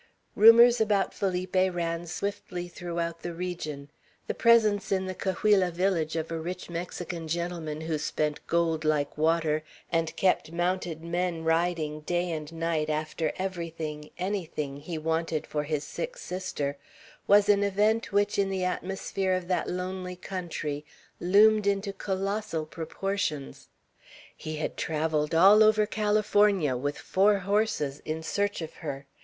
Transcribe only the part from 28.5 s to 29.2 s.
of her.